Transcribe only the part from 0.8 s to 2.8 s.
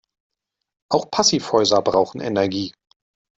Auch Passivhäuser brauchen Energie.